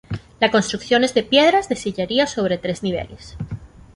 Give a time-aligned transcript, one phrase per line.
[0.39, 3.37] La construcción es de piedras de sillería sobre tres niveles.